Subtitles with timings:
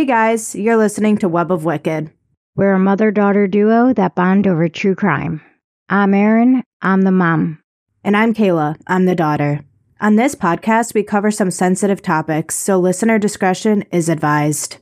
[0.00, 2.10] Hey guys, you're listening to Web of Wicked.
[2.56, 5.42] We're a mother daughter duo that bond over true crime.
[5.90, 7.60] I'm Erin, I'm the mom.
[8.02, 9.60] And I'm Kayla, I'm the daughter.
[10.00, 14.78] On this podcast, we cover some sensitive topics, so listener discretion is advised.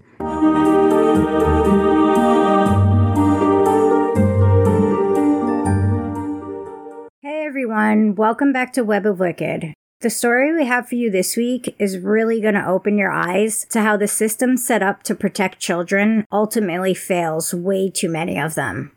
[7.22, 9.74] Hey everyone, welcome back to Web of Wicked.
[10.00, 13.66] The story we have for you this week is really going to open your eyes
[13.70, 18.54] to how the system set up to protect children ultimately fails way too many of
[18.54, 18.92] them.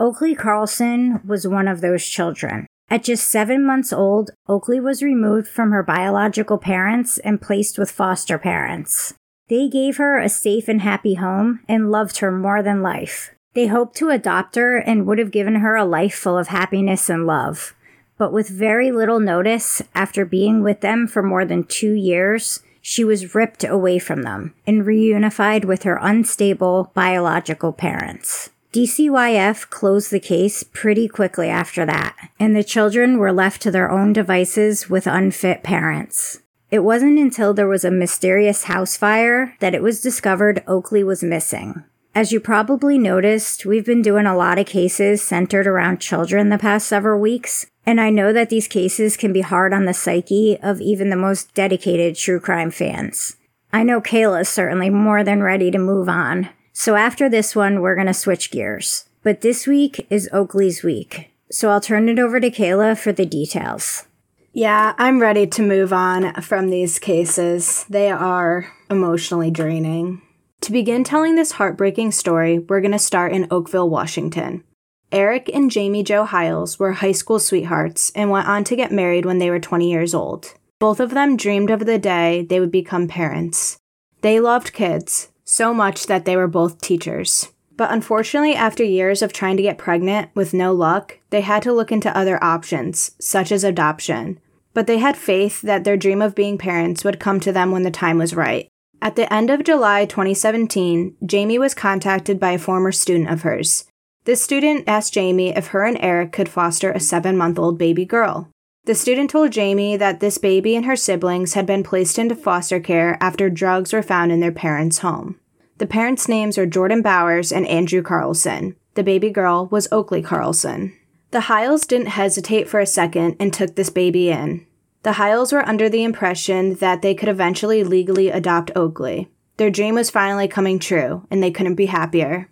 [0.00, 2.66] Oakley Carlson was one of those children.
[2.88, 7.90] At just seven months old, Oakley was removed from her biological parents and placed with
[7.90, 9.12] foster parents.
[9.48, 13.30] They gave her a safe and happy home and loved her more than life.
[13.52, 17.10] They hoped to adopt her and would have given her a life full of happiness
[17.10, 17.74] and love.
[18.18, 23.04] But with very little notice, after being with them for more than two years, she
[23.04, 28.50] was ripped away from them and reunified with her unstable biological parents.
[28.72, 33.90] DCYF closed the case pretty quickly after that, and the children were left to their
[33.90, 36.40] own devices with unfit parents.
[36.70, 41.22] It wasn't until there was a mysterious house fire that it was discovered Oakley was
[41.22, 41.84] missing.
[42.14, 46.58] As you probably noticed, we've been doing a lot of cases centered around children the
[46.58, 50.58] past several weeks, and I know that these cases can be hard on the psyche
[50.60, 53.36] of even the most dedicated true crime fans.
[53.72, 56.48] I know Kayla is certainly more than ready to move on.
[56.72, 59.04] So after this one, we're going to switch gears.
[59.22, 61.30] But this week is Oakley's week.
[61.50, 64.04] So I'll turn it over to Kayla for the details.
[64.52, 67.84] Yeah, I'm ready to move on from these cases.
[67.88, 70.22] They are emotionally draining.
[70.62, 74.64] To begin telling this heartbreaking story, we're going to start in Oakville, Washington.
[75.12, 79.24] Eric and Jamie Jo Hiles were high school sweethearts and went on to get married
[79.24, 80.54] when they were 20 years old.
[80.80, 83.78] Both of them dreamed of the day they would become parents.
[84.22, 87.52] They loved kids, so much that they were both teachers.
[87.76, 91.72] But unfortunately, after years of trying to get pregnant with no luck, they had to
[91.72, 94.40] look into other options, such as adoption.
[94.74, 97.82] But they had faith that their dream of being parents would come to them when
[97.82, 98.68] the time was right.
[99.00, 103.84] At the end of July 2017, Jamie was contacted by a former student of hers.
[104.26, 108.04] This student asked Jamie if her and Eric could foster a seven month old baby
[108.04, 108.50] girl.
[108.84, 112.80] The student told Jamie that this baby and her siblings had been placed into foster
[112.80, 115.38] care after drugs were found in their parents' home.
[115.78, 118.74] The parents' names are Jordan Bowers and Andrew Carlson.
[118.94, 120.92] The baby girl was Oakley Carlson.
[121.30, 124.66] The Hiles didn't hesitate for a second and took this baby in.
[125.04, 129.28] The Hiles were under the impression that they could eventually legally adopt Oakley.
[129.56, 132.48] Their dream was finally coming true, and they couldn't be happier.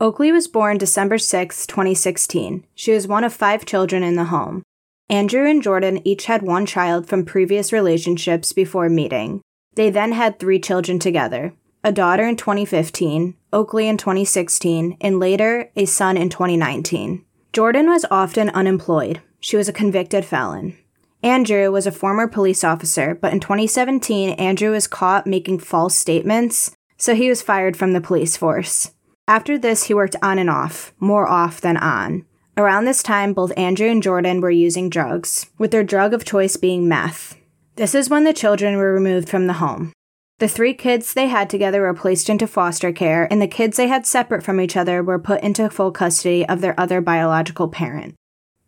[0.00, 2.64] Oakley was born December 6, 2016.
[2.76, 4.62] She was one of five children in the home.
[5.10, 9.40] Andrew and Jordan each had one child from previous relationships before meeting.
[9.74, 15.70] They then had three children together a daughter in 2015, Oakley in 2016, and later
[15.74, 17.24] a son in 2019.
[17.52, 19.20] Jordan was often unemployed.
[19.40, 20.76] She was a convicted felon.
[21.24, 26.72] Andrew was a former police officer, but in 2017, Andrew was caught making false statements,
[26.96, 28.92] so he was fired from the police force.
[29.28, 32.24] After this, he worked on and off, more off than on.
[32.56, 36.56] Around this time, both Andrew and Jordan were using drugs, with their drug of choice
[36.56, 37.36] being meth.
[37.76, 39.92] This is when the children were removed from the home.
[40.38, 43.88] The three kids they had together were placed into foster care, and the kids they
[43.88, 48.14] had separate from each other were put into full custody of their other biological parent.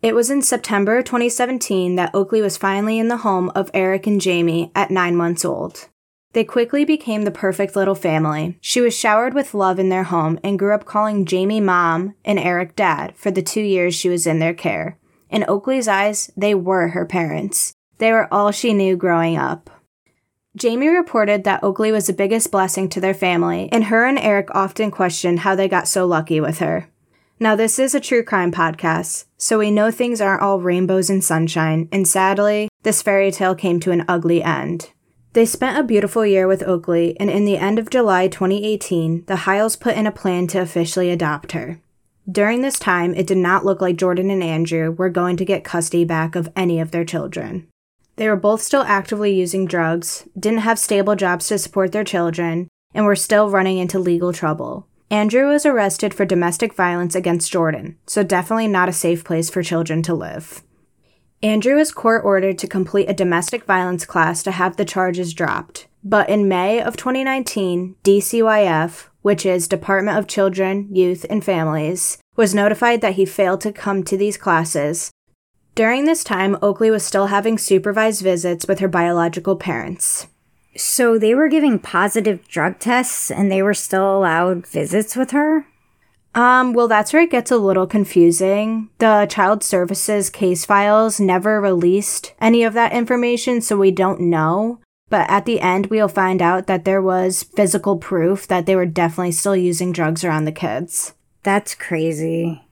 [0.03, 4.21] It was in September 2017 that Oakley was finally in the home of Eric and
[4.21, 5.89] Jamie at nine months old.
[6.33, 8.57] They quickly became the perfect little family.
[8.61, 12.39] She was showered with love in their home and grew up calling Jamie mom and
[12.39, 14.97] Eric dad for the two years she was in their care.
[15.29, 17.73] In Oakley's eyes, they were her parents.
[17.99, 19.71] They were all she knew growing up.
[20.57, 24.49] Jamie reported that Oakley was the biggest blessing to their family, and her and Eric
[24.53, 26.89] often questioned how they got so lucky with her.
[27.39, 31.23] Now, this is a true crime podcast, so we know things aren't all rainbows and
[31.23, 34.91] sunshine, and sadly, this fairy tale came to an ugly end.
[35.33, 39.37] They spent a beautiful year with Oakley, and in the end of July 2018, the
[39.37, 41.81] Hiles put in a plan to officially adopt her.
[42.31, 45.63] During this time, it did not look like Jordan and Andrew were going to get
[45.63, 47.69] custody back of any of their children.
[48.17, 52.69] They were both still actively using drugs, didn't have stable jobs to support their children,
[52.93, 54.89] and were still running into legal trouble.
[55.11, 59.63] Andrew was arrested for domestic violence against Jordan, so definitely not a safe place for
[59.63, 60.63] children to live.
[61.43, 65.87] Andrew was court ordered to complete a domestic violence class to have the charges dropped.
[66.05, 72.55] But in May of 2019, DCYF, which is Department of Children, Youth, and Families, was
[72.55, 75.11] notified that he failed to come to these classes.
[75.75, 80.27] During this time, Oakley was still having supervised visits with her biological parents.
[80.77, 85.67] So they were giving positive drug tests and they were still allowed visits with her?
[86.35, 88.89] Um, well, that's where it gets a little confusing.
[88.99, 94.81] The Child Services case files never released any of that information, so we don't know.
[95.09, 98.87] But at the end, we'll find out that there was physical proof that they were
[98.87, 101.15] definitely still using drugs around the kids.
[101.43, 102.63] That's crazy.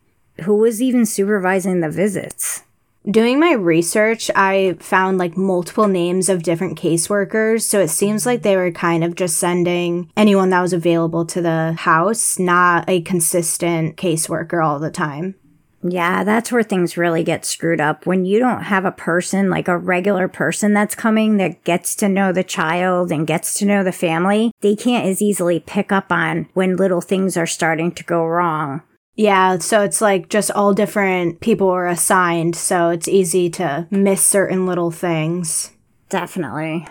[0.45, 2.63] Who was even supervising the visits?
[3.11, 7.63] Doing my research, I found like multiple names of different caseworkers.
[7.63, 11.41] So it seems like they were kind of just sending anyone that was available to
[11.41, 15.37] the house, not a consistent caseworker all the time.
[15.83, 18.05] Yeah, that's where things really get screwed up.
[18.05, 22.09] When you don't have a person, like a regular person that's coming that gets to
[22.09, 26.13] know the child and gets to know the family, they can't as easily pick up
[26.13, 28.83] on when little things are starting to go wrong.
[29.19, 34.23] Yeah, so it's like just all different people are assigned, so it's easy to miss
[34.23, 35.73] certain little things.
[36.09, 36.87] Definitely.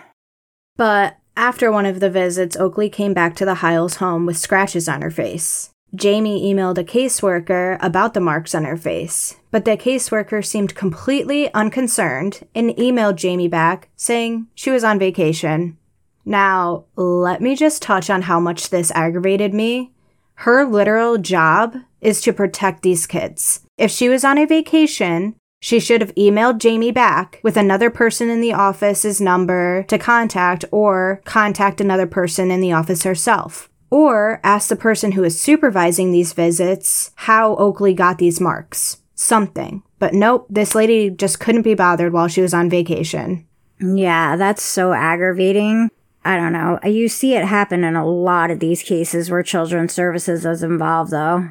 [0.76, 4.90] But after one of the visits, Oakley came back to the Hiles home with scratches
[4.90, 5.70] on her face.
[5.94, 11.50] Jamie emailed a caseworker about the marks on her face, but the caseworker seemed completely
[11.54, 15.78] unconcerned and emailed Jamie back saying she was on vacation.
[16.26, 19.92] Now, let me just touch on how much this aggravated me.
[20.34, 23.60] Her literal job is to protect these kids.
[23.76, 28.28] If she was on a vacation, she should have emailed Jamie back with another person
[28.28, 33.68] in the office's number to contact or contact another person in the office herself.
[33.90, 39.02] Or ask the person who is supervising these visits how Oakley got these marks.
[39.14, 39.82] Something.
[39.98, 43.46] But nope, this lady just couldn't be bothered while she was on vacation.
[43.80, 45.90] Yeah, that's so aggravating.
[46.24, 46.78] I don't know.
[46.84, 51.10] You see it happen in a lot of these cases where children's services is involved,
[51.10, 51.48] though.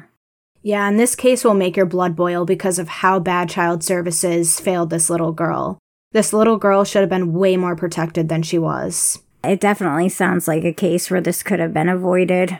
[0.62, 4.58] Yeah, and this case will make your blood boil because of how bad child services
[4.60, 5.78] failed this little girl.
[6.12, 9.20] This little girl should have been way more protected than she was.
[9.44, 12.58] It definitely sounds like a case where this could have been avoided.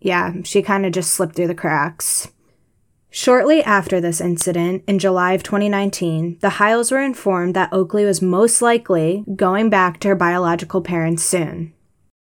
[0.00, 2.28] Yeah, she kind of just slipped through the cracks.
[3.10, 8.20] Shortly after this incident, in July of 2019, the Hiles were informed that Oakley was
[8.20, 11.72] most likely going back to her biological parents soon.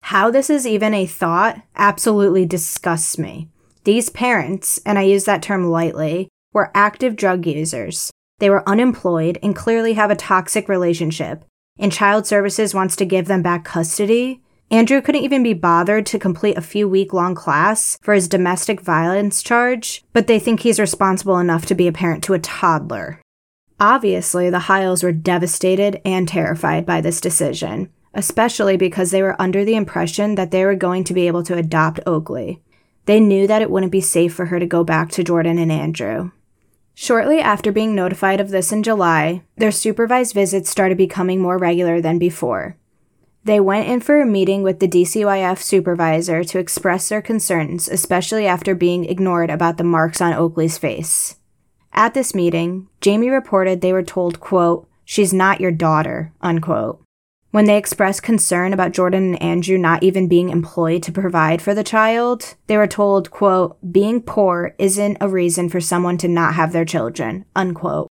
[0.02, 3.48] How this is even a thought absolutely disgusts me.
[3.84, 8.10] These parents, and I use that term lightly, were active drug users.
[8.38, 11.44] They were unemployed and clearly have a toxic relationship,
[11.78, 14.42] and Child Services wants to give them back custody.
[14.70, 18.80] Andrew couldn't even be bothered to complete a few week long class for his domestic
[18.80, 23.20] violence charge, but they think he's responsible enough to be a parent to a toddler.
[23.80, 29.64] Obviously, the Hiles were devastated and terrified by this decision, especially because they were under
[29.64, 32.62] the impression that they were going to be able to adopt Oakley.
[33.06, 35.72] They knew that it wouldn't be safe for her to go back to Jordan and
[35.72, 36.30] Andrew.
[36.94, 42.00] Shortly after being notified of this in July, their supervised visits started becoming more regular
[42.00, 42.76] than before.
[43.42, 48.46] They went in for a meeting with the DCYF supervisor to express their concerns, especially
[48.46, 51.36] after being ignored about the marks on Oakley's face.
[51.92, 57.02] At this meeting, Jamie reported they were told, quote, she's not your daughter, unquote.
[57.50, 61.74] When they expressed concern about Jordan and Andrew not even being employed to provide for
[61.74, 66.54] the child, they were told, quote, being poor isn't a reason for someone to not
[66.54, 68.06] have their children, unquote.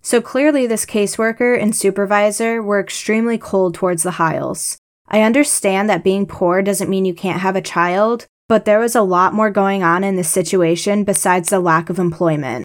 [0.00, 4.78] So clearly this caseworker and supervisor were extremely cold towards the Hiles.
[5.06, 8.96] I understand that being poor doesn't mean you can't have a child, but there was
[8.96, 12.64] a lot more going on in this situation besides the lack of employment.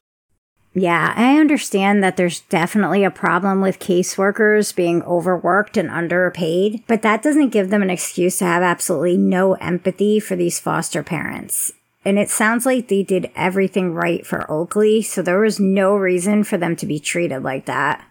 [0.79, 7.01] Yeah, I understand that there's definitely a problem with caseworkers being overworked and underpaid, but
[7.01, 11.72] that doesn't give them an excuse to have absolutely no empathy for these foster parents.
[12.05, 16.43] And it sounds like they did everything right for Oakley, so there was no reason
[16.43, 18.05] for them to be treated like that.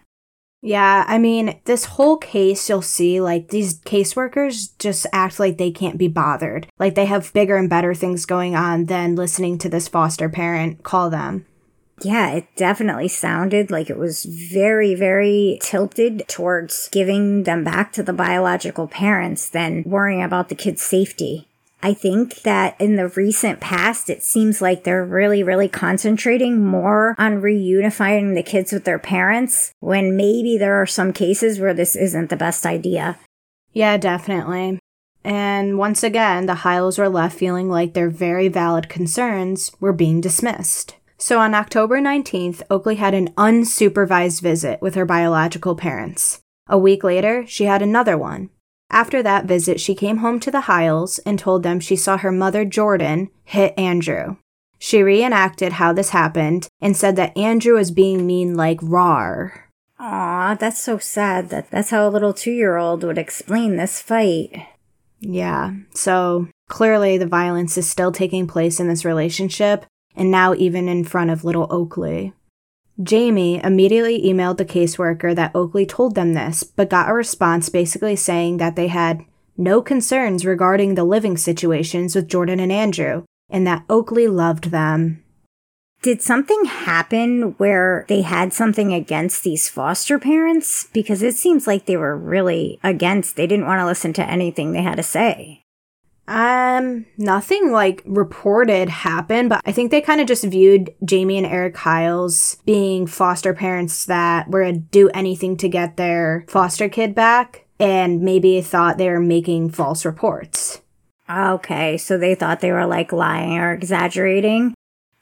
[0.61, 5.71] Yeah, I mean, this whole case, you'll see, like, these caseworkers just act like they
[5.71, 6.67] can't be bothered.
[6.77, 10.83] Like, they have bigger and better things going on than listening to this foster parent
[10.83, 11.45] call them.
[12.01, 18.03] Yeah, it definitely sounded like it was very, very tilted towards giving them back to
[18.03, 21.47] the biological parents than worrying about the kid's safety.
[21.81, 27.15] I think that in the recent past, it seems like they're really, really concentrating more
[27.17, 31.95] on reunifying the kids with their parents when maybe there are some cases where this
[31.95, 33.19] isn't the best idea.
[33.73, 34.79] Yeah, definitely.
[35.23, 40.19] And once again, the Hiles were left feeling like their very valid concerns were being
[40.19, 40.95] dismissed.
[41.17, 46.41] So on October 19th, Oakley had an unsupervised visit with her biological parents.
[46.67, 48.49] A week later, she had another one.
[48.89, 52.31] After that visit, she came home to the Hiles and told them she saw her
[52.31, 54.37] mother, Jordan, hit Andrew.
[54.79, 59.71] She reenacted how this happened and said that Andrew was being mean like rar.
[59.99, 63.99] Aw, that's so sad that that's how a little two year old would explain this
[63.99, 64.67] fight.
[65.19, 69.85] Yeah, so clearly the violence is still taking place in this relationship,
[70.17, 72.33] and now even in front of little Oakley.
[73.01, 78.15] Jamie immediately emailed the caseworker that Oakley told them this, but got a response basically
[78.15, 79.23] saying that they had
[79.55, 85.23] no concerns regarding the living situations with Jordan and Andrew, and that Oakley loved them.
[86.01, 90.87] Did something happen where they had something against these foster parents?
[90.93, 94.71] Because it seems like they were really against, they didn't want to listen to anything
[94.71, 95.63] they had to say.
[96.27, 101.47] Um, nothing like reported happened, but I think they kind of just viewed Jamie and
[101.47, 107.15] Eric Hiles being foster parents that were to do anything to get their foster kid
[107.15, 110.81] back and maybe thought they were making false reports.
[111.29, 114.73] Okay, so they thought they were like lying or exaggerating.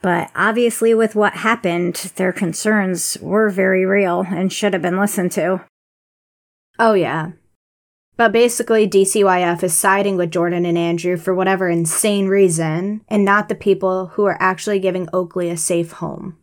[0.02, 5.32] But obviously, with what happened, their concerns were very real and should have been listened
[5.34, 5.62] to.
[6.78, 7.32] Oh, yeah.
[8.17, 13.50] But basically, DCYF is siding with Jordan and Andrew for whatever insane reason, and not
[13.50, 16.38] the people who are actually giving Oakley a safe home.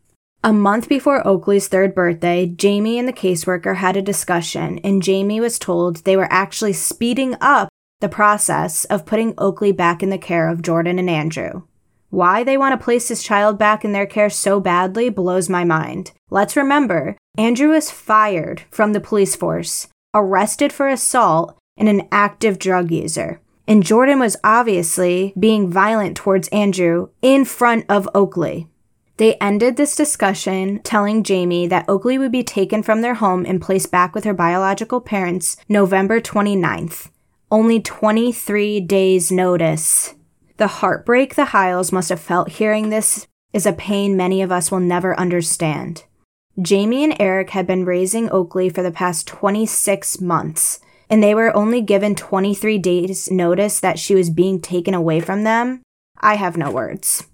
[0.44, 5.40] A month before Oakley's third birthday, Jamie and the caseworker had a discussion, and Jamie
[5.40, 7.68] was told they were actually speeding up
[8.00, 11.62] the process of putting Oakley back in the care of Jordan and Andrew.
[12.10, 15.64] Why they want to place his child back in their care so badly blows my
[15.64, 16.10] mind.
[16.28, 22.60] Let's remember, Andrew was fired from the police force, arrested for assault, and an active
[22.60, 23.40] drug user.
[23.66, 28.68] And Jordan was obviously being violent towards Andrew in front of Oakley.
[29.16, 33.60] They ended this discussion telling Jamie that Oakley would be taken from their home and
[33.60, 37.10] placed back with her biological parents November 29th.
[37.50, 40.14] Only 23 days' notice.
[40.58, 44.70] The heartbreak the Hiles must have felt hearing this is a pain many of us
[44.70, 46.04] will never understand.
[46.60, 50.78] Jamie and Eric had been raising Oakley for the past 26 months,
[51.12, 55.44] and they were only given 23 days notice that she was being taken away from
[55.44, 55.82] them,
[56.18, 57.26] I have no words.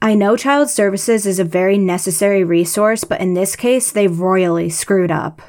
[0.00, 4.70] I know child services is a very necessary resource, but in this case, they royally
[4.70, 5.42] screwed up.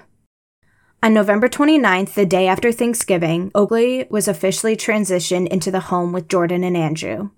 [1.04, 6.28] On November 29th, the day after Thanksgiving, Oakley was officially transitioned into the home with
[6.28, 7.30] Jordan and Andrew.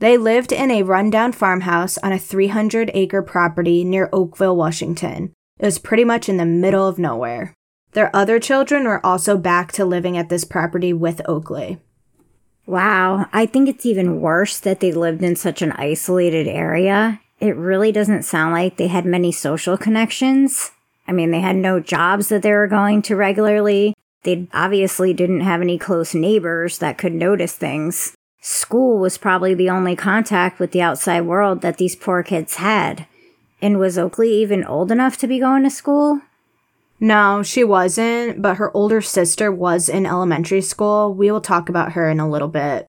[0.00, 5.32] They lived in a rundown farmhouse on a 300 acre property near Oakville, Washington.
[5.58, 7.54] It was pretty much in the middle of nowhere.
[7.92, 11.78] Their other children were also back to living at this property with Oakley.
[12.66, 17.20] Wow, I think it's even worse that they lived in such an isolated area.
[17.40, 20.72] It really doesn't sound like they had many social connections.
[21.06, 23.94] I mean, they had no jobs that they were going to regularly.
[24.24, 28.14] They obviously didn't have any close neighbors that could notice things.
[28.40, 33.06] School was probably the only contact with the outside world that these poor kids had.
[33.62, 36.20] And was Oakley even old enough to be going to school?
[37.00, 41.14] No, she wasn't, but her older sister was in elementary school.
[41.14, 42.86] We will talk about her in a little bit.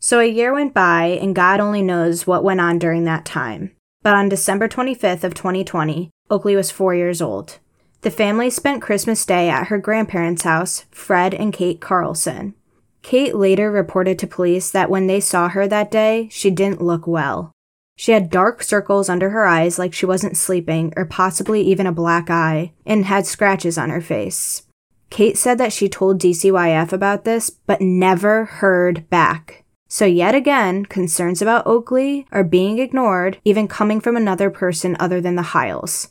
[0.00, 3.72] So a year went by, and God only knows what went on during that time.
[4.02, 7.58] But on December 25th of 2020, Oakley was 4 years old.
[8.00, 12.54] The family spent Christmas Day at her grandparents' house, Fred and Kate Carlson.
[13.02, 17.06] Kate later reported to police that when they saw her that day, she didn't look
[17.06, 17.52] well.
[18.00, 21.92] She had dark circles under her eyes like she wasn't sleeping, or possibly even a
[21.92, 24.62] black eye, and had scratches on her face.
[25.10, 29.64] Kate said that she told DCYF about this, but never heard back.
[29.86, 35.20] So, yet again, concerns about Oakley are being ignored, even coming from another person other
[35.20, 36.08] than the Hiles.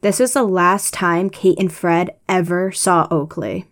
[0.00, 3.66] This was the last time Kate and Fred ever saw Oakley.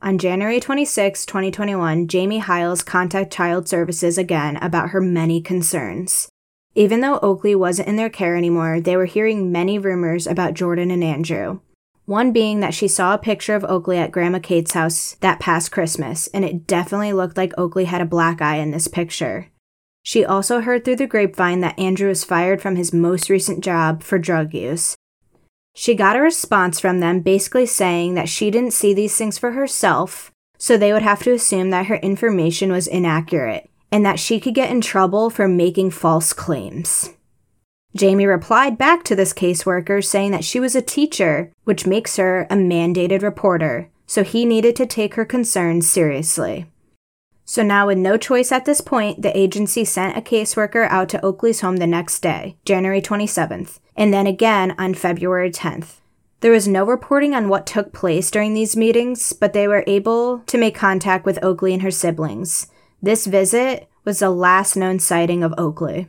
[0.00, 6.28] On January 26, 2021, Jamie Hiles contacted Child Services again about her many concerns.
[6.74, 10.90] Even though Oakley wasn't in their care anymore, they were hearing many rumors about Jordan
[10.90, 11.60] and Andrew.
[12.06, 15.70] One being that she saw a picture of Oakley at Grandma Kate's house that past
[15.70, 19.48] Christmas, and it definitely looked like Oakley had a black eye in this picture.
[20.02, 24.02] She also heard through the grapevine that Andrew was fired from his most recent job
[24.02, 24.96] for drug use.
[25.74, 29.52] She got a response from them basically saying that she didn't see these things for
[29.52, 34.40] herself, so they would have to assume that her information was inaccurate and that she
[34.40, 37.10] could get in trouble for making false claims.
[37.94, 42.46] Jamie replied back to this caseworker saying that she was a teacher, which makes her
[42.48, 46.66] a mandated reporter, so he needed to take her concerns seriously.
[47.44, 51.22] So now, with no choice at this point, the agency sent a caseworker out to
[51.22, 55.96] Oakley's home the next day, January 27th, and then again on February 10th.
[56.40, 60.38] There was no reporting on what took place during these meetings, but they were able
[60.46, 62.68] to make contact with Oakley and her siblings,
[63.02, 66.08] this visit was the last known sighting of Oakley.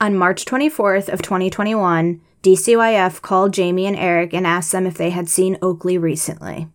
[0.00, 5.10] On March 24th of 2021, DCYF called Jamie and Eric and asked them if they
[5.10, 6.68] had seen Oakley recently.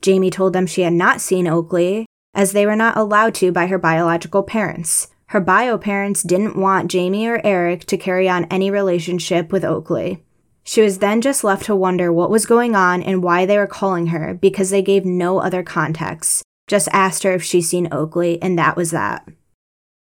[0.00, 3.66] Jamie told them she had not seen Oakley, as they were not allowed to by
[3.66, 5.08] her biological parents.
[5.26, 10.24] Her bio parents didn't want Jamie or Eric to carry on any relationship with Oakley.
[10.64, 13.66] She was then just left to wonder what was going on and why they were
[13.66, 16.42] calling her because they gave no other context.
[16.70, 19.26] Just asked her if she's seen Oakley, and that was that.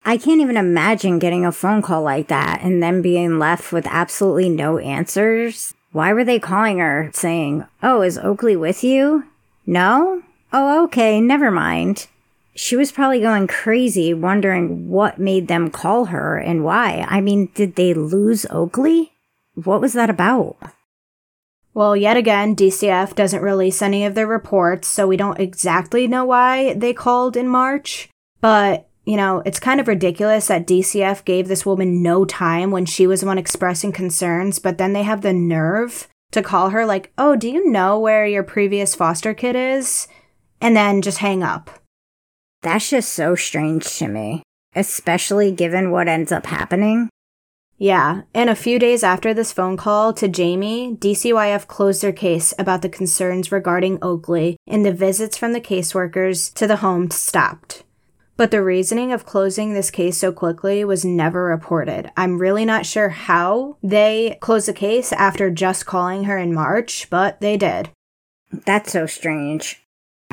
[0.05, 3.87] I can't even imagine getting a phone call like that and then being left with
[3.87, 5.73] absolutely no answers.
[5.93, 9.23] Why were they calling her saying, Oh, is Oakley with you?
[9.67, 10.25] No?
[10.53, 12.09] Oh, okay, never mind.
[12.57, 17.07] She was probably going crazy wondering what made them call her and why.
[17.09, 19.13] I mean, did they lose Oakley?
[19.55, 20.57] What was that about?
[21.79, 26.25] Well, yet again, DCF doesn't release any of their reports, so we don't exactly know
[26.25, 28.09] why they called in March.
[28.41, 32.85] But, you know, it's kind of ridiculous that DCF gave this woman no time when
[32.85, 36.85] she was the one expressing concerns, but then they have the nerve to call her,
[36.85, 40.09] like, oh, do you know where your previous foster kid is?
[40.61, 41.71] And then just hang up.
[42.63, 44.43] That's just so strange to me,
[44.75, 47.09] especially given what ends up happening.
[47.81, 52.53] Yeah, and a few days after this phone call to Jamie, DCYF closed their case
[52.59, 57.85] about the concerns regarding Oakley, and the visits from the caseworkers to the home stopped.
[58.37, 62.11] But the reasoning of closing this case so quickly was never reported.
[62.17, 67.09] I'm really not sure how they closed the case after just calling her in March,
[67.11, 67.91] but they did.
[68.51, 69.85] That's so strange.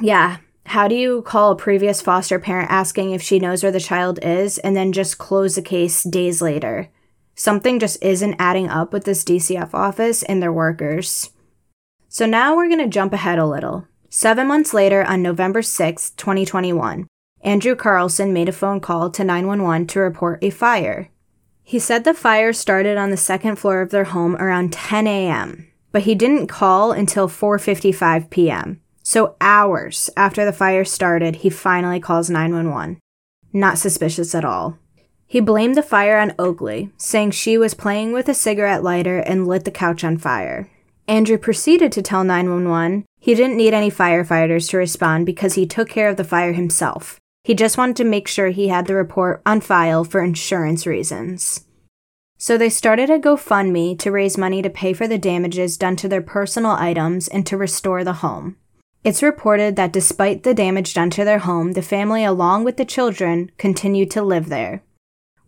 [0.02, 0.38] Yeah.
[0.68, 4.18] How do you call a previous foster parent asking if she knows where the child
[4.24, 6.90] is and then just close the case days later?
[7.36, 11.32] Something just isn't adding up with this DCF office and their workers.
[12.08, 13.88] So now we're going to jump ahead a little.
[14.10, 17.08] Seven months later, on November 6, 2021,
[17.42, 21.10] Andrew Carlson made a phone call to 911 to report a fire.
[21.62, 25.68] He said the fire started on the second floor of their home around 10 a.m.,
[25.92, 28.79] but he didn't call until 4:55 p.m.
[29.03, 33.00] So hours after the fire started, he finally calls 911.
[33.51, 34.77] Not suspicious at all.
[35.27, 39.48] He blamed the fire on Oakley, saying she was playing with a cigarette lighter and
[39.48, 40.70] lit the couch on fire.
[41.07, 45.90] Andrew proceeded to tell 911 he didn't need any firefighters to respond because he took
[45.90, 47.20] care of the fire himself.
[47.44, 51.66] He just wanted to make sure he had the report on file for insurance reasons.
[52.38, 56.07] So they started a GoFundMe to raise money to pay for the damages done to
[56.07, 58.57] their personal items and to restore the home.
[59.03, 62.85] It's reported that despite the damage done to their home, the family, along with the
[62.85, 64.83] children, continued to live there.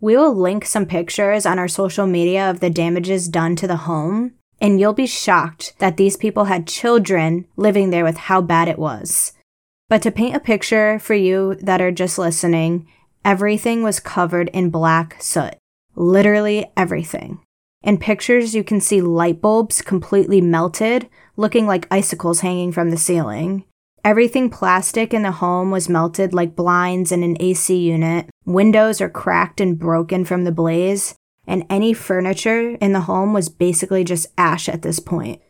[0.00, 3.76] We will link some pictures on our social media of the damages done to the
[3.76, 8.68] home, and you'll be shocked that these people had children living there with how bad
[8.68, 9.32] it was.
[9.88, 12.86] But to paint a picture for you that are just listening,
[13.24, 15.56] everything was covered in black soot.
[15.96, 17.40] Literally everything.
[17.82, 22.96] In pictures, you can see light bulbs completely melted, looking like icicles hanging from the
[22.96, 23.64] ceiling.
[24.04, 28.28] Everything plastic in the home was melted like blinds in an AC unit.
[28.48, 31.14] Windows are cracked and broken from the blaze,
[31.46, 35.42] and any furniture in the home was basically just ash at this point.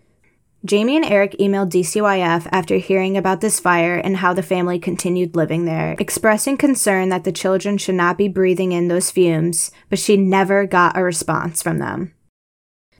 [0.64, 5.36] Jamie and Eric emailed DCYF after hearing about this fire and how the family continued
[5.36, 10.00] living there, expressing concern that the children should not be breathing in those fumes, but
[10.00, 12.12] she never got a response from them.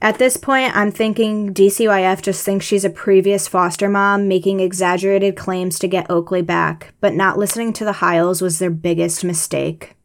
[0.01, 5.35] At this point, I'm thinking DCYF just thinks she's a previous foster mom making exaggerated
[5.35, 9.95] claims to get Oakley back, but not listening to the Hiles was their biggest mistake.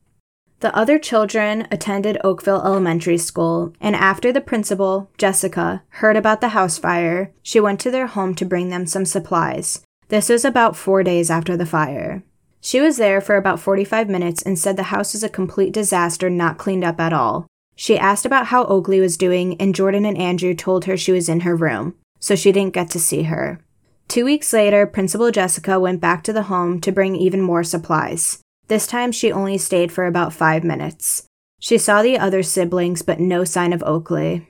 [0.58, 6.48] The other children attended Oakville Elementary School, and after the principal, Jessica, heard about the
[6.48, 9.84] house fire, she went to their home to bring them some supplies.
[10.08, 12.24] This was about four days after the fire.
[12.60, 16.30] She was there for about 45 minutes and said the house was a complete disaster,
[16.30, 17.46] not cleaned up at all.
[17.76, 21.28] She asked about how Oakley was doing, and Jordan and Andrew told her she was
[21.28, 23.60] in her room, so she didn't get to see her.
[24.06, 28.38] Two weeks later, Principal Jessica went back to the home to bring even more supplies.
[28.68, 31.26] This time, she only stayed for about five minutes.
[31.58, 34.48] She saw the other siblings, but no sign of Oakley.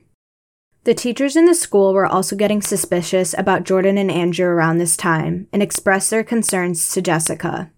[0.85, 4.97] The teachers in the school were also getting suspicious about Jordan and Andrew around this
[4.97, 7.71] time and expressed their concerns to Jessica.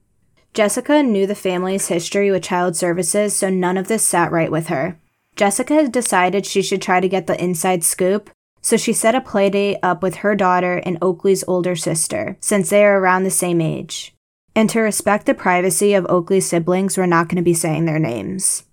[0.55, 4.67] Jessica knew the family's history with child services, so none of this sat right with
[4.69, 4.99] her.
[5.37, 8.31] Jessica decided she should try to get the inside scoop,
[8.63, 12.85] so she set a playdate up with her daughter and Oakley's older sister, since they
[12.85, 14.15] are around the same age.
[14.55, 17.99] And to respect the privacy of Oakley's siblings, we're not going to be saying their
[17.99, 18.65] names.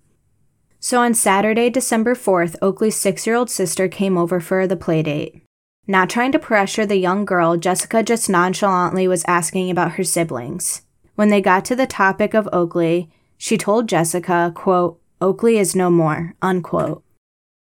[0.80, 5.42] So on Saturday, December 4th, Oakley's six year old sister came over for the playdate.
[5.86, 10.82] Not trying to pressure the young girl, Jessica just nonchalantly was asking about her siblings.
[11.14, 15.90] When they got to the topic of Oakley, she told Jessica, quote, Oakley is no
[15.90, 17.02] more, unquote.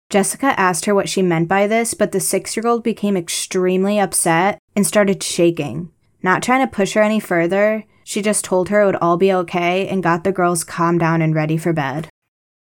[0.09, 3.99] Jessica asked her what she meant by this, but the six year old became extremely
[3.99, 5.89] upset and started shaking.
[6.21, 9.31] Not trying to push her any further, she just told her it would all be
[9.31, 12.09] okay and got the girls calmed down and ready for bed.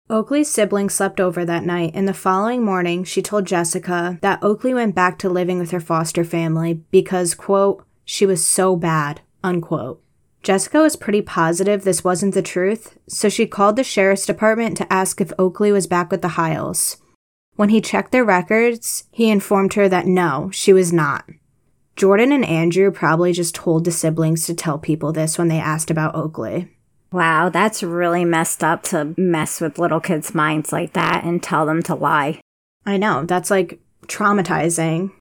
[0.09, 4.73] Oakley's siblings slept over that night, and the following morning, she told Jessica that Oakley
[4.73, 10.03] went back to living with her foster family because, quote, she was so bad, unquote.
[10.43, 14.91] Jessica was pretty positive this wasn't the truth, so she called the sheriff's department to
[14.91, 16.97] ask if Oakley was back with the Hiles.
[17.55, 21.25] When he checked their records, he informed her that no, she was not.
[21.95, 25.91] Jordan and Andrew probably just told the siblings to tell people this when they asked
[25.91, 26.75] about Oakley.
[27.11, 31.65] Wow, that's really messed up to mess with little kids' minds like that and tell
[31.65, 32.39] them to lie.
[32.85, 35.11] I know, that's like traumatizing.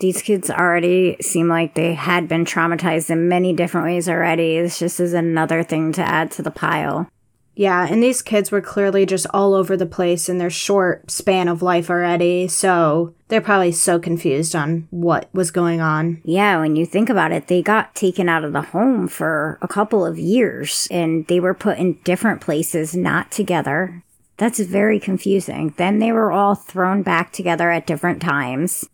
[0.00, 4.60] These kids already seem like they had been traumatized in many different ways already.
[4.60, 7.08] This just is another thing to add to the pile.
[7.54, 11.46] Yeah, and these kids were clearly just all over the place in their short span
[11.46, 16.22] of life already, so they're probably so confused on what was going on.
[16.24, 19.68] Yeah, when you think about it, they got taken out of the home for a
[19.68, 24.02] couple of years and they were put in different places, not together.
[24.38, 25.74] That's very confusing.
[25.76, 28.88] Then they were all thrown back together at different times.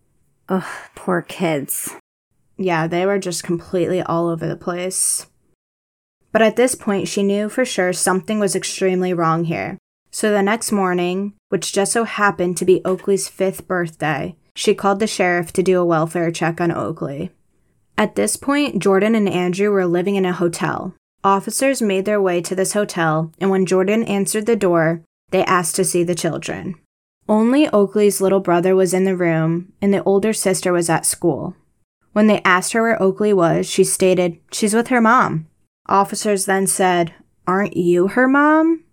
[0.49, 1.95] Ugh, poor kids.
[2.57, 5.27] Yeah, they were just completely all over the place.
[6.33, 9.79] But at this point, she knew for sure something was extremely wrong here.
[10.11, 15.01] So the next morning, which just so happened to be Oakley's fifth birthday, she called
[15.01, 17.31] the sheriff to do a welfare check on Oakley.
[17.99, 20.95] At this point, Jordan and Andrew were living in a hotel.
[21.25, 25.77] Officers made their way to this hotel, and when Jordan answered the door, they asked
[25.77, 26.77] to see the children.
[27.29, 31.57] Only Oakley's little brother was in the room, and the older sister was at school.
[32.13, 35.49] When they asked her where Oakley was, she stated, She's with her mom.
[35.89, 37.15] Officers then said,
[37.47, 38.85] Aren't you her mom?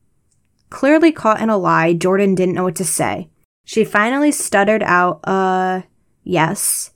[0.70, 3.30] Clearly caught in a lie, Jordan didn't know what to say.
[3.66, 5.84] She finally stuttered out, Uh,
[6.24, 6.92] yes.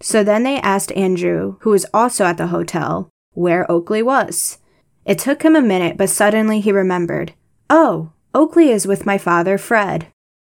[0.00, 4.58] So then they asked Andrew, who was also at the hotel, where Oakley was.
[5.06, 7.32] It took him a minute, but suddenly he remembered.
[7.70, 10.08] Oh, Oakley is with my father, Fred.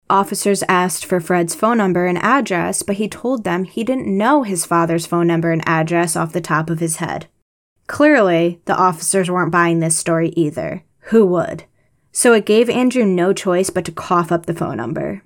[0.09, 4.45] Officers asked for Fred's phone number and address, but he told them he didn't know
[4.45, 7.27] his father's phone number and address off the top of his head.
[7.89, 10.85] Clearly, the officers weren't buying this story either.
[11.11, 11.65] Who would?
[12.13, 15.23] So it gave Andrew no choice but to cough up the phone number.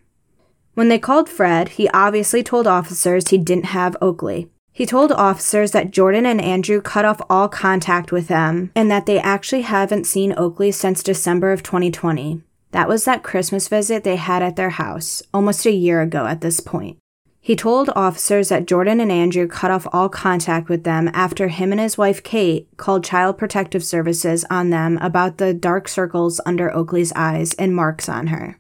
[0.75, 4.49] When they called Fred, he obviously told officers he didn't have Oakley.
[4.73, 9.05] He told officers that Jordan and Andrew cut off all contact with them and that
[9.05, 12.43] they actually haven't seen Oakley since December of 2020.
[12.73, 16.41] That was that Christmas visit they had at their house, almost a year ago at
[16.41, 16.99] this point.
[17.43, 21.73] He told officers that Jordan and Andrew cut off all contact with them after him
[21.73, 26.73] and his wife Kate called Child Protective Services on them about the dark circles under
[26.73, 28.59] Oakley's eyes and marks on her.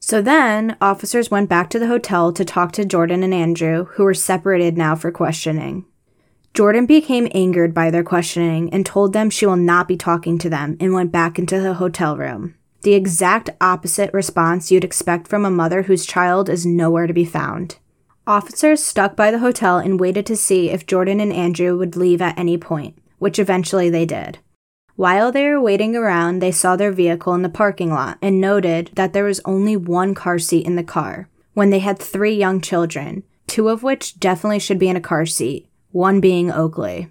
[0.00, 4.04] So then, officers went back to the hotel to talk to Jordan and Andrew, who
[4.04, 5.86] were separated now for questioning.
[6.52, 10.50] Jordan became angered by their questioning and told them she will not be talking to
[10.50, 12.54] them and went back into the hotel room.
[12.82, 17.24] The exact opposite response you'd expect from a mother whose child is nowhere to be
[17.24, 17.76] found.
[18.26, 22.22] Officers stuck by the hotel and waited to see if Jordan and Andrew would leave
[22.22, 24.38] at any point, which eventually they did.
[24.96, 28.90] While they were waiting around, they saw their vehicle in the parking lot and noted
[28.94, 32.60] that there was only one car seat in the car when they had three young
[32.60, 37.08] children, two of which definitely should be in a car seat, one being Oakley.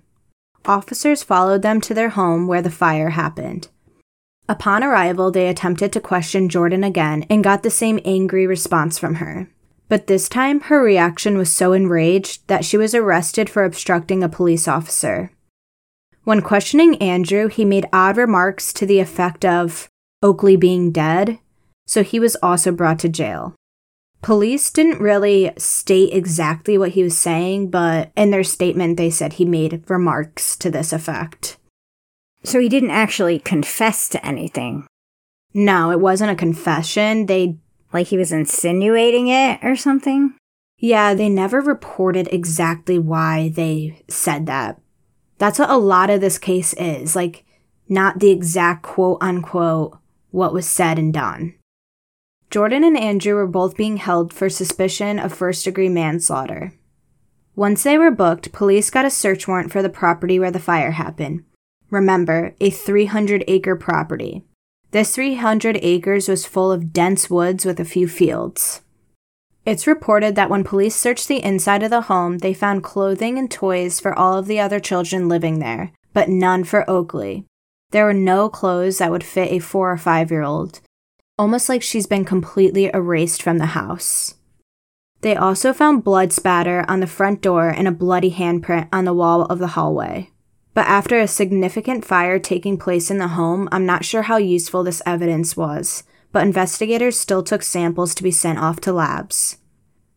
[0.65, 3.67] Officers followed them to their home where the fire happened.
[4.49, 9.15] Upon arrival, they attempted to question Jordan again and got the same angry response from
[9.15, 9.47] her.
[9.87, 14.29] But this time, her reaction was so enraged that she was arrested for obstructing a
[14.29, 15.31] police officer.
[16.23, 19.87] When questioning Andrew, he made odd remarks to the effect of
[20.23, 21.37] Oakley being dead,
[21.85, 23.53] so he was also brought to jail.
[24.23, 29.33] Police didn't really state exactly what he was saying, but in their statement, they said
[29.33, 31.58] he made remarks to this effect.
[32.43, 34.87] So he didn't actually confess to anything.
[35.53, 37.25] No, it wasn't a confession.
[37.25, 37.57] They
[37.91, 40.35] like he was insinuating it or something?
[40.77, 44.79] Yeah, they never reported exactly why they said that.
[45.37, 47.15] That's what a lot of this case is.
[47.15, 47.45] Like,
[47.87, 49.97] not the exact quote unquote
[50.31, 51.55] what was said and done.
[52.51, 56.73] Jordan and Andrew were both being held for suspicion of first degree manslaughter.
[57.55, 60.91] Once they were booked, police got a search warrant for the property where the fire
[60.91, 61.43] happened.
[61.89, 64.43] Remember, a 300 acre property.
[64.91, 68.81] This 300 acres was full of dense woods with a few fields.
[69.65, 73.51] It's reported that when police searched the inside of the home, they found clothing and
[73.51, 77.45] toys for all of the other children living there, but none for Oakley.
[77.91, 80.81] There were no clothes that would fit a four or five year old.
[81.37, 84.35] almost like she's been completely erased from the house.
[85.21, 89.13] They also found blood spatter on the front door and a bloody handprint on the
[89.13, 90.31] wall of the hallway.
[90.73, 94.83] But after a significant fire taking place in the home, I'm not sure how useful
[94.83, 99.57] this evidence was, but investigators still took samples to be sent off to labs.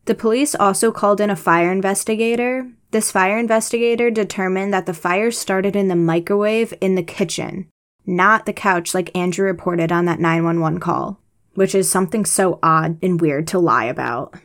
[0.05, 2.69] The police also called in a fire investigator.
[2.91, 7.69] This fire investigator determined that the fire started in the microwave in the kitchen,
[8.05, 11.19] not the couch like Andrew reported on that 911 call,
[11.55, 14.35] which is something so odd and weird to lie about.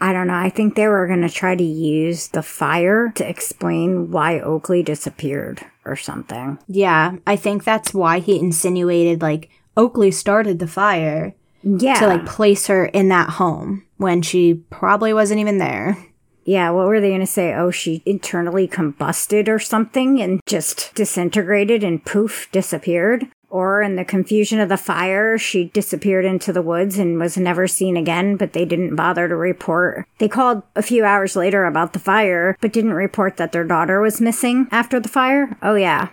[0.00, 0.34] I don't know.
[0.34, 4.82] I think they were going to try to use the fire to explain why Oakley
[4.82, 6.58] disappeared or something.
[6.66, 11.34] Yeah, I think that's why he insinuated like Oakley started the fire.
[11.62, 11.94] Yeah.
[11.94, 15.96] To like place her in that home when she probably wasn't even there.
[16.44, 17.54] Yeah, what were they going to say?
[17.54, 23.28] Oh, she internally combusted or something and just disintegrated and poof, disappeared?
[23.54, 27.68] Or in the confusion of the fire, she disappeared into the woods and was never
[27.68, 30.08] seen again, but they didn't bother to report.
[30.18, 34.00] They called a few hours later about the fire, but didn't report that their daughter
[34.00, 35.56] was missing after the fire.
[35.62, 36.08] Oh, yeah.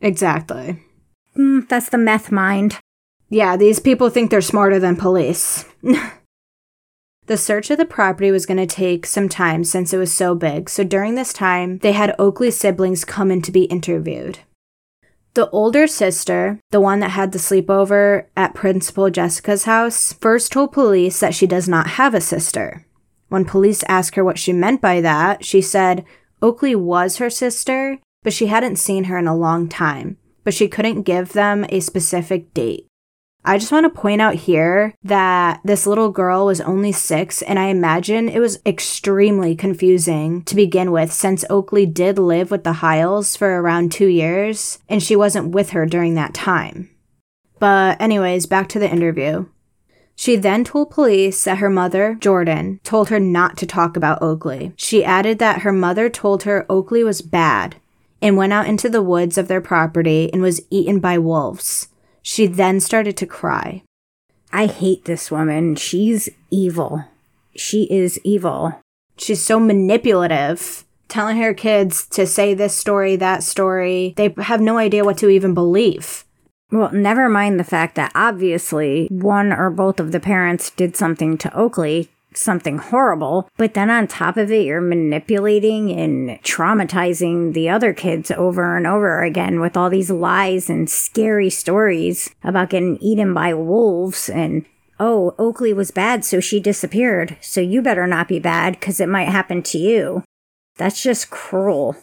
[0.00, 0.82] Exactly.
[1.36, 2.78] Mm, that's the meth mind.
[3.28, 5.66] Yeah, these people think they're smarter than police.
[7.26, 10.34] the search of the property was going to take some time since it was so
[10.34, 14.38] big, so during this time, they had Oakley's siblings come in to be interviewed.
[15.38, 20.72] The older sister, the one that had the sleepover at Principal Jessica's house, first told
[20.72, 22.84] police that she does not have a sister.
[23.28, 26.04] When police asked her what she meant by that, she said
[26.42, 30.66] Oakley was her sister, but she hadn't seen her in a long time, but she
[30.66, 32.87] couldn't give them a specific date.
[33.44, 37.58] I just want to point out here that this little girl was only six, and
[37.58, 42.74] I imagine it was extremely confusing to begin with since Oakley did live with the
[42.74, 46.90] Hiles for around two years, and she wasn't with her during that time.
[47.58, 49.46] But, anyways, back to the interview.
[50.14, 54.72] She then told police that her mother, Jordan, told her not to talk about Oakley.
[54.76, 57.76] She added that her mother told her Oakley was bad
[58.20, 61.88] and went out into the woods of their property and was eaten by wolves.
[62.22, 63.82] She then started to cry.
[64.52, 65.76] I hate this woman.
[65.76, 67.04] She's evil.
[67.56, 68.80] She is evil.
[69.16, 74.14] She's so manipulative, telling her kids to say this story, that story.
[74.16, 76.24] They have no idea what to even believe.
[76.70, 81.38] Well, never mind the fact that obviously one or both of the parents did something
[81.38, 87.68] to Oakley something horrible, but then on top of it, you're manipulating and traumatizing the
[87.68, 92.98] other kids over and over again with all these lies and scary stories about getting
[92.98, 94.64] eaten by wolves and
[95.00, 97.36] oh, Oakley was bad, so she disappeared.
[97.40, 100.24] So you better not be bad because it might happen to you.
[100.76, 101.96] That's just cruel.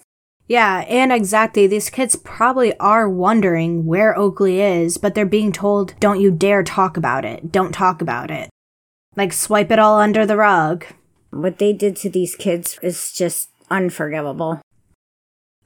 [0.47, 1.65] Yeah, and exactly.
[1.65, 6.63] These kids probably are wondering where Oakley is, but they're being told, don't you dare
[6.63, 7.51] talk about it.
[7.51, 8.49] Don't talk about it.
[9.15, 10.85] Like, swipe it all under the rug.
[11.31, 14.61] What they did to these kids is just unforgivable.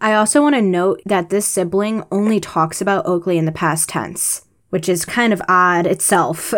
[0.01, 3.89] I also want to note that this sibling only talks about Oakley in the past
[3.89, 6.53] tense, which is kind of odd itself.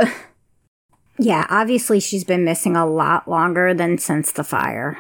[1.18, 5.00] yeah, obviously she's been missing a lot longer than since the fire.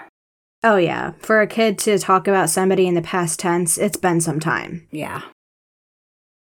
[0.64, 1.14] Oh, yeah.
[1.20, 4.88] For a kid to talk about somebody in the past tense, it's been some time.
[4.92, 5.22] Yeah.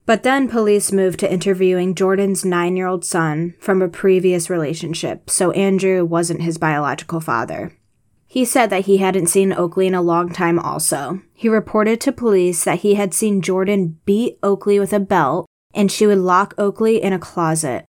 [0.10, 5.30] But then police moved to interviewing Jordan's nine year old son from a previous relationship,
[5.30, 7.78] so Andrew wasn't his biological father.
[8.26, 11.22] He said that he hadn't seen Oakley in a long time, also.
[11.36, 15.46] He reported to police that he had seen Jordan beat Oakley with a belt,
[15.76, 17.86] and she would lock Oakley in a closet.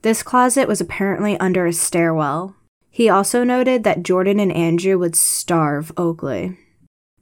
[0.00, 2.56] This closet was apparently under a stairwell.
[2.88, 6.56] He also noted that Jordan and Andrew would starve Oakley.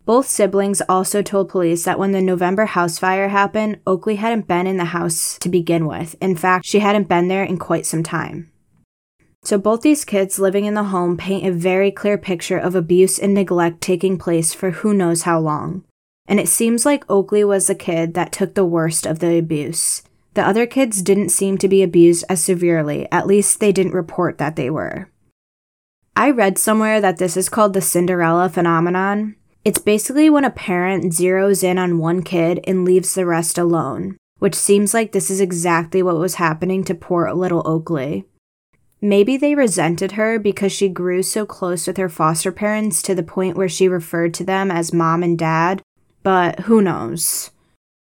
[0.06, 4.68] Both siblings also told police that when the November house fire happened, Oakley hadn't been
[4.68, 6.14] in the house to begin with.
[6.20, 8.52] In fact, she hadn't been there in quite some time.
[9.42, 13.18] So, both these kids living in the home paint a very clear picture of abuse
[13.18, 15.82] and neglect taking place for who knows how long.
[16.28, 20.04] And it seems like Oakley was the kid that took the worst of the abuse.
[20.34, 24.38] The other kids didn't seem to be abused as severely, at least they didn't report
[24.38, 25.10] that they were.
[26.14, 29.34] I read somewhere that this is called the Cinderella phenomenon,
[29.66, 34.16] it's basically when a parent zeroes in on one kid and leaves the rest alone,
[34.38, 38.24] which seems like this is exactly what was happening to poor little Oakley.
[39.00, 43.24] Maybe they resented her because she grew so close with her foster parents to the
[43.24, 45.82] point where she referred to them as mom and dad,
[46.22, 47.50] but who knows?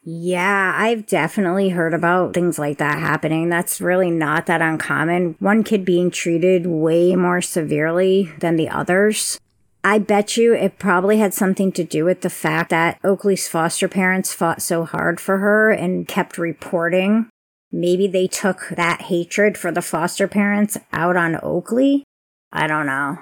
[0.01, 3.49] Yeah, I've definitely heard about things like that happening.
[3.49, 5.35] That's really not that uncommon.
[5.37, 9.39] One kid being treated way more severely than the others.
[9.83, 13.87] I bet you it probably had something to do with the fact that Oakley's foster
[13.87, 17.29] parents fought so hard for her and kept reporting.
[17.71, 22.03] maybe they took that hatred for the foster parents out on Oakley.
[22.51, 23.19] I don't know.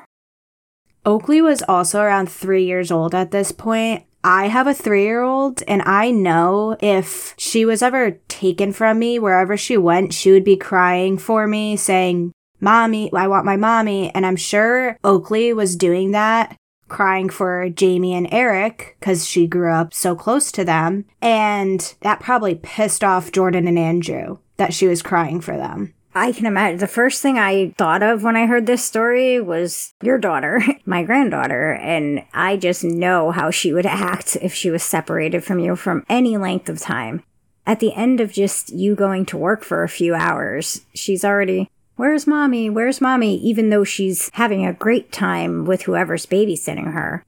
[1.05, 4.03] Oakley was also around three years old at this point.
[4.23, 8.99] I have a three year old, and I know if she was ever taken from
[8.99, 13.57] me, wherever she went, she would be crying for me, saying, Mommy, I want my
[13.57, 14.13] mommy.
[14.13, 16.55] And I'm sure Oakley was doing that,
[16.87, 21.05] crying for Jamie and Eric because she grew up so close to them.
[21.21, 25.93] And that probably pissed off Jordan and Andrew that she was crying for them.
[26.15, 29.93] I can imagine the first thing I thought of when I heard this story was
[30.01, 34.83] your daughter, my granddaughter, and I just know how she would act if she was
[34.83, 37.23] separated from you from any length of time.
[37.65, 41.69] At the end of just you going to work for a few hours, she's already,
[41.99, 42.69] Where's mommy?
[42.69, 43.35] Where's mommy?
[43.39, 47.25] Even though she's having a great time with whoever's babysitting her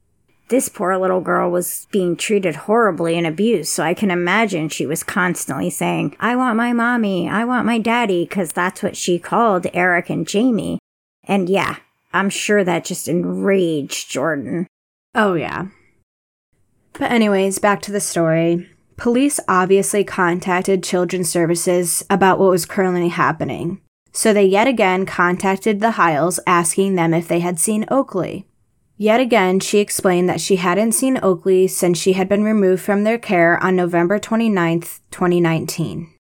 [0.48, 3.70] this poor little girl was being treated horribly and abused.
[3.70, 7.78] So I can imagine she was constantly saying, I want my mommy, I want my
[7.78, 10.78] daddy, because that's what she called Eric and Jamie.
[11.24, 11.76] And yeah,
[12.12, 14.66] I'm sure that just enraged Jordan.
[15.14, 15.68] Oh, yeah.
[16.92, 18.68] But, anyways, back to the story.
[18.98, 23.81] Police obviously contacted Children's Services about what was currently happening.
[24.12, 28.46] So they yet again contacted the Hiles asking them if they had seen Oakley.
[29.02, 33.02] Yet again, she explained that she hadn't seen Oakley since she had been removed from
[33.02, 36.14] their care on November 29, 2019.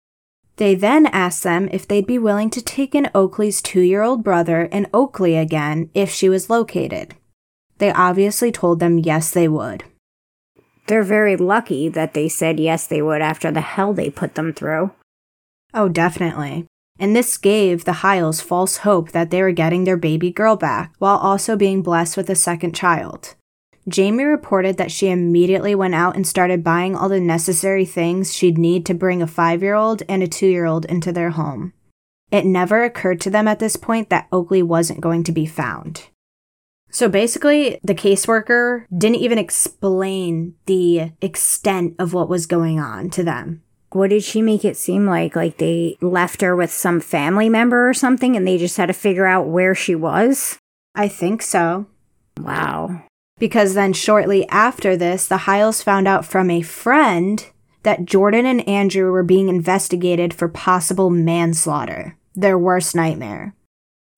[0.59, 4.23] They then asked them if they'd be willing to take in Oakley's two year old
[4.23, 7.17] brother and Oakley again if she was located.
[7.79, 9.83] They obviously told them yes, they would.
[10.87, 14.53] They're very lucky that they said yes, they would after the hell they put them
[14.53, 14.93] through.
[15.75, 16.68] Oh, definitely
[16.99, 20.93] and this gave the Hiles false hope that they were getting their baby girl back,
[20.99, 23.35] while also being blessed with a second child.
[23.89, 28.59] Jamie reported that she immediately went out and started buying all the necessary things she'd
[28.59, 31.73] need to bring a five year old and a two year old into their home.
[32.31, 36.09] It never occurred to them at this point that Oakley wasn't going to be found.
[36.91, 43.23] So basically, the caseworker didn't even explain the extent of what was going on to
[43.23, 45.35] them what did she make it seem like?
[45.35, 48.93] Like they left her with some family member or something and they just had to
[48.93, 50.59] figure out where she was?
[50.95, 51.87] I think so.
[52.39, 53.03] Wow.
[53.39, 57.47] Because then shortly after this, the Hiles found out from a friend
[57.85, 63.55] that Jordan and Andrew were being investigated for possible manslaughter, their worst nightmare.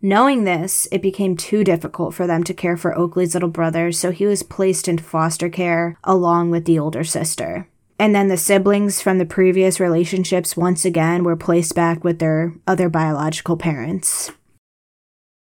[0.02, 4.10] Knowing this, it became too difficult for them to care for Oakley's little brother, so
[4.10, 7.68] he was placed in foster care along with the older sister.
[8.00, 12.54] And then the siblings from the previous relationships once again were placed back with their
[12.66, 14.32] other biological parents.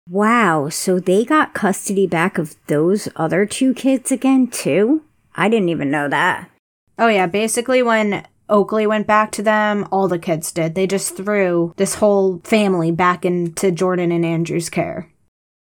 [0.07, 5.03] Wow, so they got custody back of those other two kids again, too?
[5.35, 6.51] I didn't even know that.
[6.99, 10.75] Oh, yeah, basically, when Oakley went back to them, all the kids did.
[10.75, 15.09] They just threw this whole family back into Jordan and Andrew's care.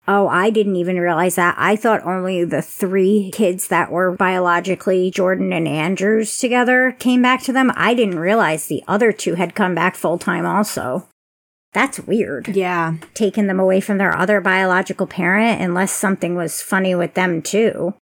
[0.08, 1.56] Oh, I didn't even realize that.
[1.58, 7.42] I thought only the three kids that were biologically Jordan and Andrews together came back
[7.42, 7.72] to them.
[7.74, 11.08] I didn't realize the other two had come back full time also.
[11.72, 12.48] That's weird.
[12.48, 12.94] Yeah.
[13.14, 17.94] Taking them away from their other biological parent unless something was funny with them too.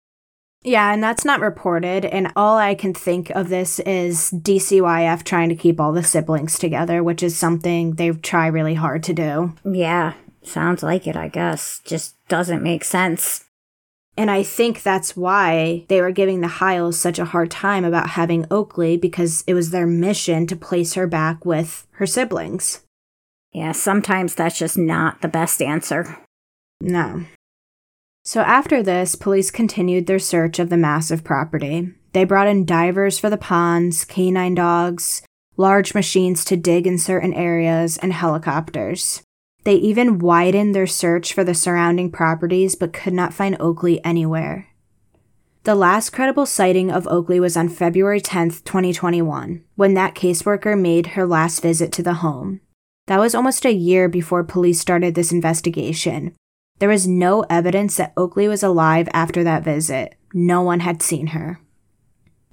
[0.63, 2.05] Yeah, and that's not reported.
[2.05, 6.57] And all I can think of this is DCYF trying to keep all the siblings
[6.57, 9.53] together, which is something they try really hard to do.
[9.65, 10.13] Yeah.
[10.43, 11.81] Sounds like it, I guess.
[11.85, 13.45] Just doesn't make sense.
[14.15, 18.11] And I think that's why they were giving the Hiles such a hard time about
[18.11, 22.81] having Oakley because it was their mission to place her back with her siblings.
[23.51, 26.19] Yeah, sometimes that's just not the best answer.
[26.79, 27.25] No.
[28.23, 31.91] So after this, police continued their search of the massive property.
[32.13, 35.23] They brought in divers for the ponds, canine dogs,
[35.57, 39.23] large machines to dig in certain areas, and helicopters.
[39.63, 44.67] They even widened their search for the surrounding properties but could not find Oakley anywhere.
[45.63, 51.07] The last credible sighting of Oakley was on February 10, 2021, when that caseworker made
[51.07, 52.59] her last visit to the home.
[53.07, 56.35] That was almost a year before police started this investigation.
[56.79, 60.15] There was no evidence that Oakley was alive after that visit.
[60.33, 61.61] No one had seen her.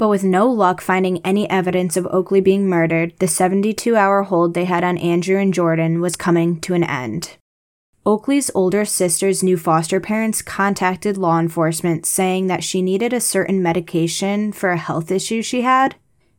[0.01, 4.55] But with no luck finding any evidence of Oakley being murdered, the 72 hour hold
[4.55, 7.37] they had on Andrew and Jordan was coming to an end.
[8.07, 13.63] Oakley's older sister's new foster parents contacted law enforcement saying that she needed a certain
[13.63, 15.97] medication for a health issue she had.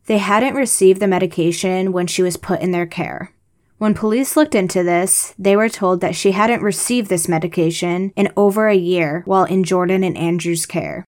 [0.07, 3.31] They hadn't received the medication when she was put in their care.
[3.77, 8.33] When police looked into this, they were told that she hadn't received this medication in
[8.35, 11.05] over a year while in Jordan and Andrew's care.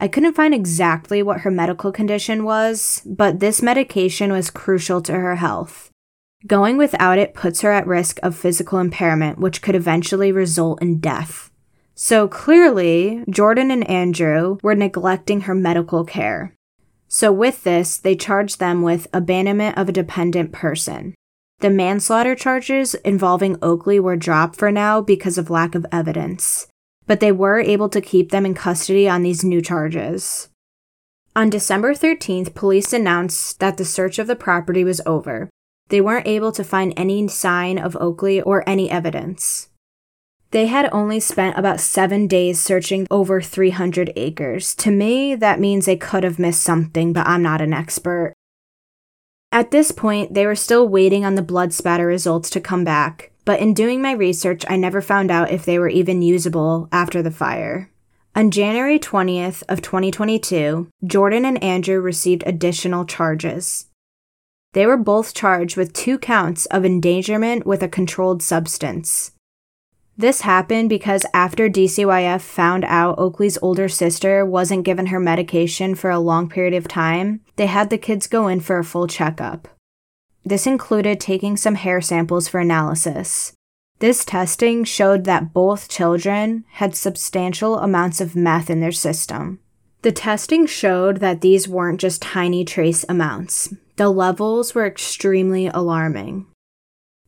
[0.00, 5.12] I couldn't find exactly what her medical condition was, but this medication was crucial to
[5.12, 5.90] her health.
[6.46, 11.00] Going without it puts her at risk of physical impairment, which could eventually result in
[11.00, 11.50] death.
[11.96, 16.54] So clearly, Jordan and Andrew were neglecting her medical care.
[17.08, 21.14] So, with this, they charged them with abandonment of a dependent person.
[21.58, 26.68] The manslaughter charges involving Oakley were dropped for now because of lack of evidence,
[27.08, 30.48] but they were able to keep them in custody on these new charges.
[31.34, 35.48] On December 13th, police announced that the search of the property was over.
[35.88, 39.70] They weren't able to find any sign of Oakley or any evidence.
[40.50, 44.74] They had only spent about seven days searching over 300 acres.
[44.76, 48.34] To me, that means they could have missed something, but I'm not an expert.
[49.50, 53.30] At this point, they were still waiting on the blood spatter results to come back,
[53.48, 57.22] but in doing my research, I never found out if they were even usable after
[57.22, 57.90] the fire.
[58.36, 63.86] On January 20th of 2022, Jordan and Andrew received additional charges.
[64.74, 69.32] They were both charged with two counts of endangerment with a controlled substance.
[70.14, 76.10] This happened because after DCYF found out Oakley's older sister wasn't given her medication for
[76.10, 79.68] a long period of time, they had the kids go in for a full checkup.
[80.44, 83.52] This included taking some hair samples for analysis.
[83.98, 89.58] This testing showed that both children had substantial amounts of meth in their system.
[90.02, 93.74] The testing showed that these weren't just tiny trace amounts.
[93.96, 96.46] The levels were extremely alarming.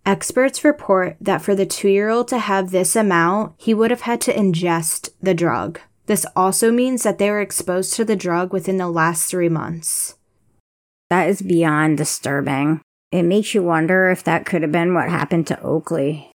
[0.06, 4.02] Experts report that for the two year old to have this amount, he would have
[4.02, 5.80] had to ingest the drug.
[6.06, 10.16] This also means that they were exposed to the drug within the last three months.
[11.10, 12.80] That is beyond disturbing.
[13.12, 16.30] It makes you wonder if that could have been what happened to Oakley.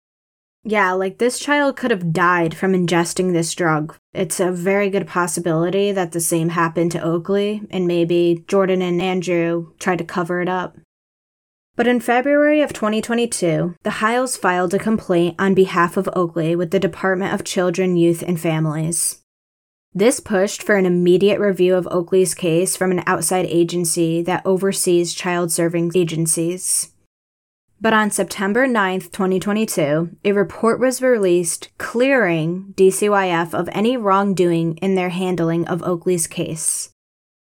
[0.65, 3.97] Yeah, like this child could have died from ingesting this drug.
[4.15, 9.03] It's a very good possibility that the same happened to Oakley, and maybe Jordan and
[9.03, 10.77] Andrew tried to cover it up.
[11.75, 16.71] But in February of 2022, the Hiles filed a complaint on behalf of Oakley with
[16.71, 19.22] the Department of Children, Youth, and Families.
[19.95, 25.13] This pushed for an immediate review of Oakley's case from an outside agency that oversees
[25.13, 26.93] child serving agencies.
[27.79, 34.95] But on September 9, 2022, a report was released clearing DCYF of any wrongdoing in
[34.95, 36.91] their handling of Oakley's case.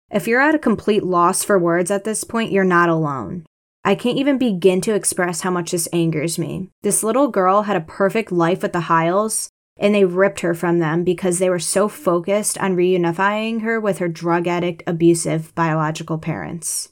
[0.10, 3.46] If you're at a complete loss for words at this point, you're not alone.
[3.84, 6.70] I can't even begin to express how much this angers me.
[6.82, 9.50] This little girl had a perfect life with the Hiles,
[9.82, 13.98] and they ripped her from them because they were so focused on reunifying her with
[13.98, 16.90] her drug addict, abusive biological parents.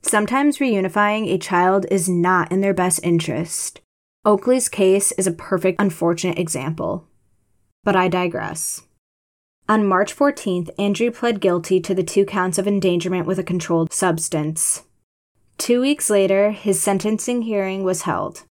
[0.00, 3.80] Sometimes reunifying a child is not in their best interest.
[4.24, 7.06] Oakley's case is a perfect unfortunate example.
[7.84, 8.82] But I digress.
[9.68, 13.92] On March 14th, Andrew pled guilty to the two counts of endangerment with a controlled
[13.92, 14.84] substance.
[15.58, 18.44] Two weeks later, his sentencing hearing was held.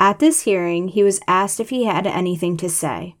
[0.00, 3.16] At this hearing, he was asked if he had anything to say.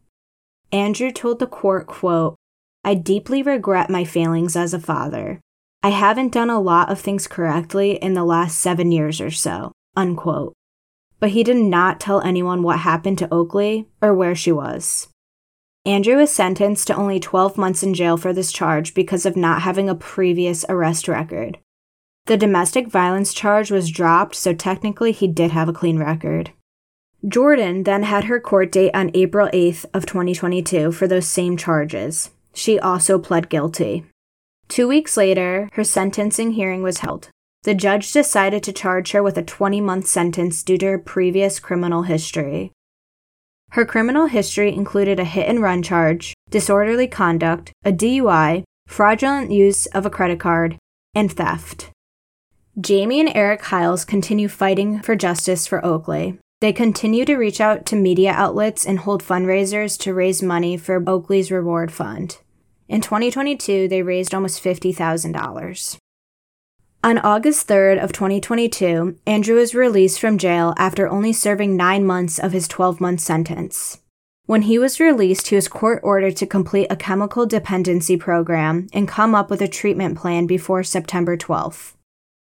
[0.72, 2.36] Andrew told the court, quote,
[2.84, 5.40] I deeply regret my failings as a father.
[5.82, 9.72] I haven't done a lot of things correctly in the last seven years or so,
[9.96, 10.52] unquote.
[11.20, 15.08] But he did not tell anyone what happened to Oakley or where she was.
[15.86, 19.62] Andrew was sentenced to only 12 months in jail for this charge because of not
[19.62, 21.58] having a previous arrest record.
[22.26, 26.52] The domestic violence charge was dropped, so technically he did have a clean record.
[27.26, 32.30] Jordan then had her court date on April 8th of 2022 for those same charges.
[32.52, 34.04] She also pled guilty.
[34.68, 37.30] 2 weeks later, her sentencing hearing was held.
[37.62, 42.02] The judge decided to charge her with a 20-month sentence due to her previous criminal
[42.02, 42.72] history.
[43.70, 49.86] Her criminal history included a hit and run charge, disorderly conduct, a DUI, fraudulent use
[49.86, 50.76] of a credit card,
[51.14, 51.90] and theft.
[52.78, 56.38] Jamie and Eric Hiles continue fighting for justice for Oakley.
[56.60, 61.02] They continue to reach out to media outlets and hold fundraisers to raise money for
[61.06, 62.38] Oakley's reward fund.
[62.88, 65.96] In 2022, they raised almost $50,000.
[67.02, 72.38] On August 3rd of 2022, Andrew was released from jail after only serving 9 months
[72.38, 74.00] of his 12-month sentence.
[74.46, 79.08] When he was released, he was court ordered to complete a chemical dependency program and
[79.08, 81.92] come up with a treatment plan before September 12th.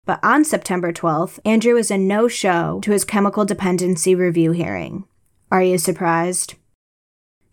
[0.09, 5.05] But on September 12th, Andrew was a no show to his chemical dependency review hearing.
[5.53, 6.55] Are you surprised?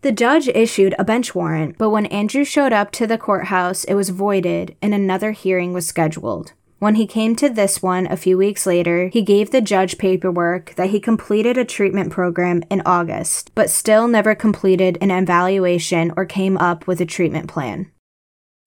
[0.00, 3.92] The judge issued a bench warrant, but when Andrew showed up to the courthouse, it
[3.92, 6.54] was voided and another hearing was scheduled.
[6.78, 10.76] When he came to this one a few weeks later, he gave the judge paperwork
[10.76, 16.24] that he completed a treatment program in August, but still never completed an evaluation or
[16.24, 17.92] came up with a treatment plan.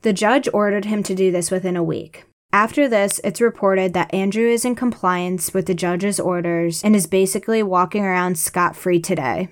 [0.04, 2.26] The judge ordered him to do this within a week.
[2.52, 7.06] After this, it's reported that Andrew is in compliance with the judge's orders and is
[7.06, 9.50] basically walking around scot free today.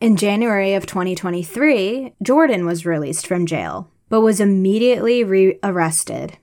[0.00, 6.38] In January of 2023, Jordan was released from jail, but was immediately re arrested.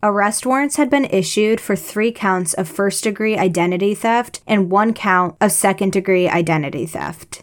[0.00, 4.94] Arrest warrants had been issued for three counts of first degree identity theft and one
[4.94, 7.42] count of second degree identity theft.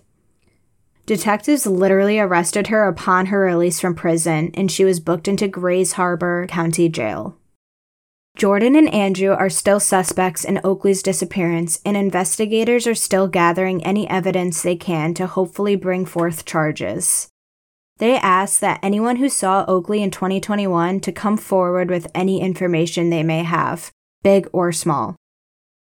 [1.05, 5.93] Detectives literally arrested her upon her release from prison, and she was booked into Grays
[5.93, 7.37] Harbor County Jail.
[8.37, 14.09] Jordan and Andrew are still suspects in Oakley's disappearance, and investigators are still gathering any
[14.09, 17.27] evidence they can to hopefully bring forth charges.
[17.97, 23.09] They ask that anyone who saw Oakley in 2021 to come forward with any information
[23.09, 23.91] they may have,
[24.23, 25.15] big or small.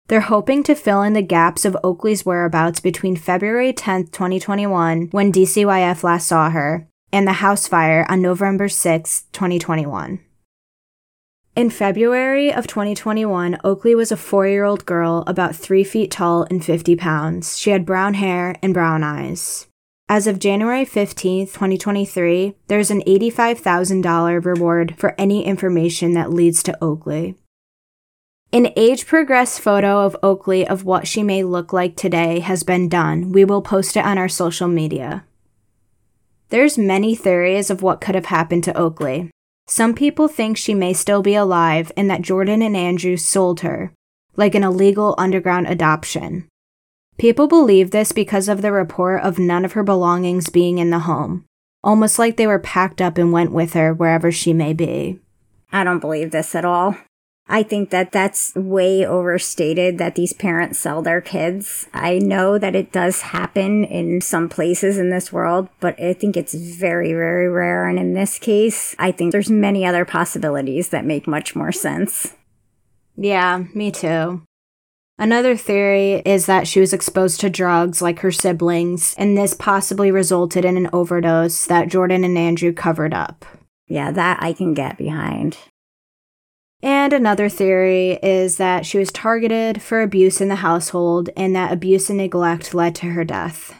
[0.07, 5.31] They're hoping to fill in the gaps of Oakley's whereabouts between February 10, 2021, when
[5.31, 10.19] DCYF last saw her, and the house fire on November 6, 2021.
[11.55, 16.43] In February of 2021, Oakley was a four year old girl about three feet tall
[16.49, 17.57] and 50 pounds.
[17.57, 19.67] She had brown hair and brown eyes.
[20.07, 26.83] As of January 15, 2023, there's an $85,000 reward for any information that leads to
[26.83, 27.35] Oakley.
[28.51, 32.89] An age progressed photo of Oakley of what she may look like today has been
[32.89, 33.31] done.
[33.31, 35.25] We will post it on our social media.
[36.49, 39.29] There's many theories of what could have happened to Oakley.
[39.69, 43.93] Some people think she may still be alive and that Jordan and Andrew sold her,
[44.35, 46.47] like an illegal underground adoption.
[47.19, 50.99] People believe this because of the report of none of her belongings being in the
[50.99, 51.45] home,
[51.83, 55.19] almost like they were packed up and went with her wherever she may be.
[55.71, 56.97] I don't believe this at all.
[57.51, 61.87] I think that that's way overstated that these parents sell their kids.
[61.93, 66.37] I know that it does happen in some places in this world, but I think
[66.37, 67.87] it's very, very rare.
[67.87, 72.35] And in this case, I think there's many other possibilities that make much more sense.
[73.17, 74.43] Yeah, me too.
[75.17, 80.11] Another theory is that she was exposed to drugs like her siblings, and this possibly
[80.11, 83.43] resulted in an overdose that Jordan and Andrew covered up.
[83.87, 85.57] Yeah, that I can get behind.
[86.81, 91.73] And another theory is that she was targeted for abuse in the household and that
[91.73, 93.75] abuse and neglect led to her death.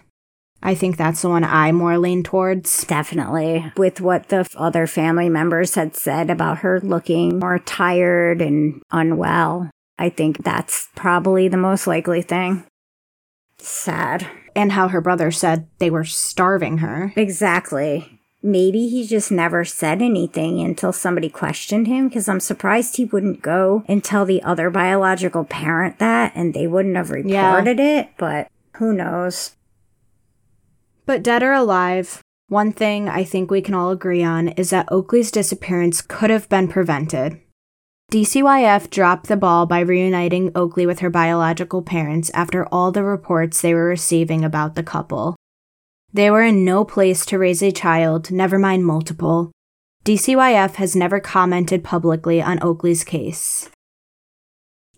[0.61, 2.83] I think that's the one I more lean towards.
[2.83, 3.71] Definitely.
[3.77, 9.69] With what the other family members had said about her looking more tired and unwell,
[9.97, 12.65] I think that's probably the most likely thing.
[13.57, 14.27] Sad.
[14.53, 17.13] And how her brother said they were starving her.
[17.15, 23.05] Exactly maybe he just never said anything until somebody questioned him because I'm surprised he
[23.05, 27.99] wouldn't go and tell the other biological parent that and they wouldn't have reported yeah.
[27.99, 29.55] it, but who knows.
[31.05, 34.91] But dead or alive, one thing I think we can all agree on is that
[34.91, 37.41] Oakley's disappearance could have been prevented.
[38.11, 43.61] DCYF dropped the ball by reuniting Oakley with her biological parents after all the reports
[43.61, 45.35] they were receiving about the couple.
[46.13, 49.51] They were in no place to raise a child, never mind multiple.
[50.05, 53.69] DCYF has never commented publicly on Oakley's case.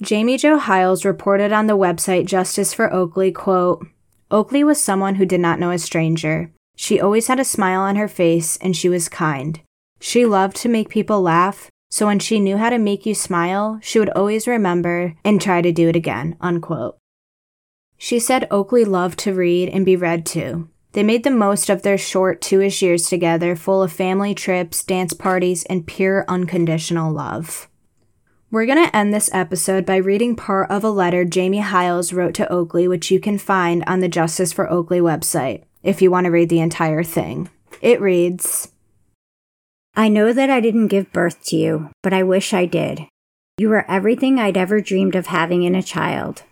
[0.02, 3.86] Jamie Jo Hiles reported on the website Justice for Oakley, quote,
[4.32, 6.52] Oakley was someone who did not know a stranger.
[6.78, 9.60] She always had a smile on her face and she was kind.
[10.00, 13.80] She loved to make people laugh, so when she knew how to make you smile,
[13.84, 16.98] she would always remember and try to do it again, unquote.
[17.98, 20.70] She said Oakley loved to read and be read to.
[20.94, 24.84] They made the most of their short two ish years together, full of family trips,
[24.84, 27.70] dance parties, and pure unconditional love.
[28.52, 32.34] We're going to end this episode by reading part of a letter Jamie Hiles wrote
[32.34, 36.26] to Oakley, which you can find on the Justice for Oakley website if you want
[36.26, 37.50] to read the entire thing.
[37.82, 38.74] It reads
[39.96, 43.08] I know that I didn't give birth to you, but I wish I did.
[43.58, 46.44] You were everything I'd ever dreamed of having in a child.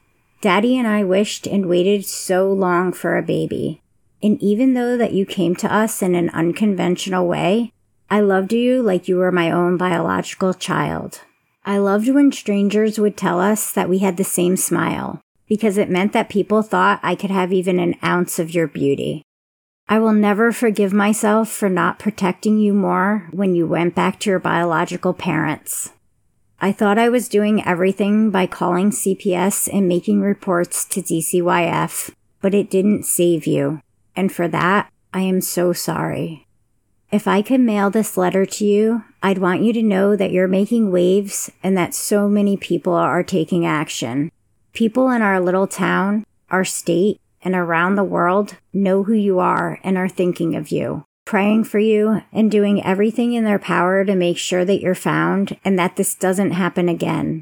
[0.42, 3.82] Daddy and I wished and waited so long for a baby.
[4.22, 7.72] And even though that you came to us in an unconventional way,
[8.10, 11.22] I loved you like you were my own biological child.
[11.66, 15.90] I loved when strangers would tell us that we had the same smile because it
[15.90, 19.24] meant that people thought I could have even an ounce of your beauty.
[19.88, 24.30] I will never forgive myself for not protecting you more when you went back to
[24.30, 25.92] your biological parents.
[26.62, 32.12] I thought I was doing everything by calling CPS and making reports to DCYF,
[32.42, 33.82] but it didn't save you
[34.20, 36.46] and for that, I am so sorry.
[37.10, 40.48] If I could mail this letter to you, I'd want you to know that you're
[40.60, 44.30] making waves and that so many people are taking action.
[44.74, 49.80] People in our little town, our state, and around the world know who you are
[49.86, 51.06] and are thinking of you.
[51.30, 55.56] praying for you, and doing everything in their power to make sure that you're found
[55.64, 57.40] and that this doesn't happen again.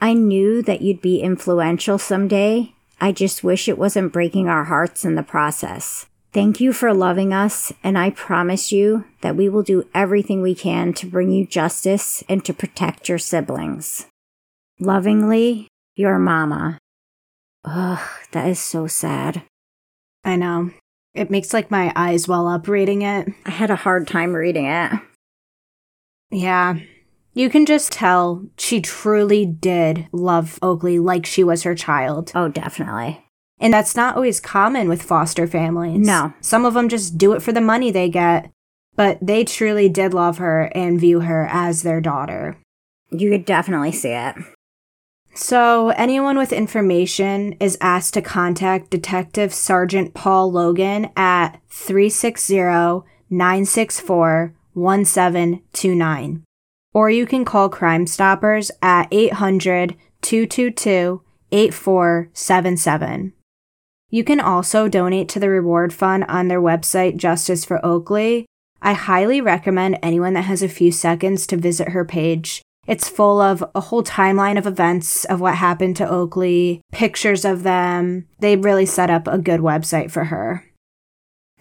[0.00, 2.72] I knew that you'd be influential someday.
[3.02, 6.06] I just wish it wasn't breaking our hearts in the process.
[6.32, 10.54] Thank you for loving us, and I promise you that we will do everything we
[10.54, 14.06] can to bring you justice and to protect your siblings.
[14.78, 16.78] Lovingly, your mama.
[17.64, 19.42] Ugh, that is so sad.
[20.24, 20.70] I know.
[21.12, 23.28] It makes like my eyes well up reading it.
[23.44, 24.92] I had a hard time reading it.
[26.30, 26.78] Yeah.
[27.34, 32.30] You can just tell she truly did love Oakley like she was her child.
[32.34, 33.24] Oh, definitely.
[33.58, 36.06] And that's not always common with foster families.
[36.06, 36.34] No.
[36.40, 38.50] Some of them just do it for the money they get,
[38.96, 42.58] but they truly did love her and view her as their daughter.
[43.10, 44.34] You could definitely see it.
[45.34, 52.56] So, anyone with information is asked to contact Detective Sergeant Paul Logan at 360
[53.30, 56.44] 964 1729.
[56.94, 63.32] Or you can call Crime Stoppers at 800 222 8477.
[64.10, 68.46] You can also donate to the reward fund on their website, Justice for Oakley.
[68.82, 72.62] I highly recommend anyone that has a few seconds to visit her page.
[72.86, 77.62] It's full of a whole timeline of events of what happened to Oakley, pictures of
[77.62, 78.26] them.
[78.40, 80.71] They really set up a good website for her.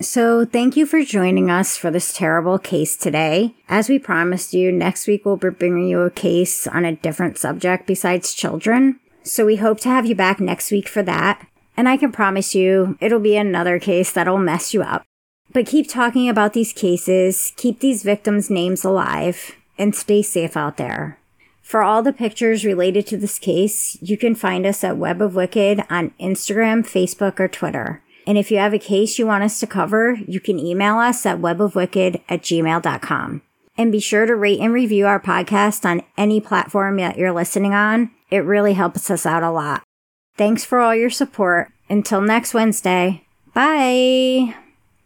[0.01, 3.53] So, thank you for joining us for this terrible case today.
[3.69, 7.37] As we promised you, next week we'll be bringing you a case on a different
[7.37, 8.99] subject besides children.
[9.21, 11.45] So, we hope to have you back next week for that.
[11.77, 15.03] And I can promise you, it'll be another case that'll mess you up.
[15.53, 20.77] But keep talking about these cases, keep these victims' names alive, and stay safe out
[20.77, 21.19] there.
[21.61, 25.35] For all the pictures related to this case, you can find us at Web of
[25.35, 28.01] Wicked on Instagram, Facebook, or Twitter.
[28.31, 31.25] And if you have a case you want us to cover, you can email us
[31.25, 33.41] at webofwicked at gmail.com.
[33.77, 37.73] And be sure to rate and review our podcast on any platform that you're listening
[37.73, 38.09] on.
[38.29, 39.83] It really helps us out a lot.
[40.37, 41.73] Thanks for all your support.
[41.89, 43.25] Until next Wednesday.
[43.53, 44.55] Bye.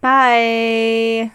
[0.01, 1.31] Bye.